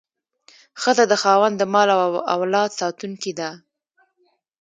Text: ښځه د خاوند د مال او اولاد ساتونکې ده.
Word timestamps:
ښځه 0.81 1.03
د 1.11 1.13
خاوند 1.21 1.55
د 1.57 1.63
مال 1.73 1.89
او 1.95 2.13
اولاد 2.35 2.69
ساتونکې 2.79 3.31
ده. 3.39 3.49